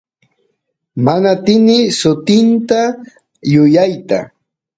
mana 1.05 1.27
atini 1.35 1.77
sutikuta 1.99 2.81
yuyayta 3.53 4.19